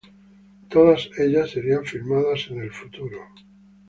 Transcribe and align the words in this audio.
Todas 0.67 1.11
ellas 1.19 1.51
serían 1.51 1.85
filmadas 1.85 2.47
en 2.49 2.61
el 2.61 2.71
futuro. 2.73 3.19